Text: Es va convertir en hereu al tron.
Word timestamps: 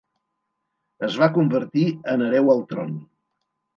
Es 1.09 1.19
va 1.23 1.29
convertir 1.37 1.85
en 2.15 2.25
hereu 2.31 2.51
al 2.55 2.67
tron. 2.73 2.97